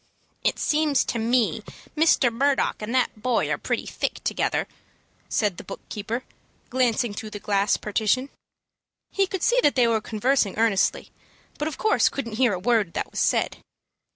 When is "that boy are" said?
2.95-3.57